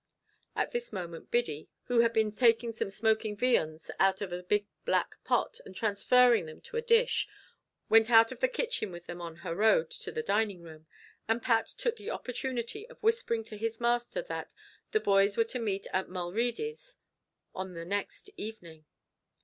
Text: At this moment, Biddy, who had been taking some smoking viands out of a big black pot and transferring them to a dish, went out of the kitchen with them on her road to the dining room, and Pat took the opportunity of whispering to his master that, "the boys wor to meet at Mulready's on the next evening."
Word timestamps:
At 0.55 0.71
this 0.71 0.91
moment, 0.91 1.29
Biddy, 1.29 1.69
who 1.83 1.99
had 1.99 2.11
been 2.11 2.31
taking 2.31 2.73
some 2.73 2.89
smoking 2.89 3.37
viands 3.37 3.91
out 3.99 4.19
of 4.19 4.33
a 4.33 4.41
big 4.41 4.65
black 4.83 5.23
pot 5.23 5.59
and 5.63 5.75
transferring 5.75 6.47
them 6.47 6.59
to 6.61 6.77
a 6.77 6.81
dish, 6.81 7.27
went 7.87 8.09
out 8.09 8.31
of 8.31 8.39
the 8.39 8.47
kitchen 8.47 8.91
with 8.91 9.05
them 9.05 9.21
on 9.21 9.35
her 9.45 9.53
road 9.55 9.91
to 9.91 10.11
the 10.11 10.23
dining 10.23 10.63
room, 10.63 10.87
and 11.27 11.43
Pat 11.43 11.67
took 11.67 11.97
the 11.97 12.09
opportunity 12.09 12.89
of 12.89 12.97
whispering 13.03 13.43
to 13.43 13.57
his 13.57 13.79
master 13.79 14.23
that, 14.23 14.55
"the 14.89 14.99
boys 14.99 15.37
wor 15.37 15.43
to 15.43 15.59
meet 15.59 15.85
at 15.93 16.09
Mulready's 16.09 16.95
on 17.53 17.75
the 17.75 17.85
next 17.85 18.31
evening." 18.37 18.85